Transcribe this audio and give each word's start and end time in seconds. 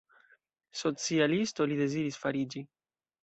Socialisto 0.79 1.69
li 1.71 1.77
deziris 1.81 2.19
fariĝi. 2.23 2.65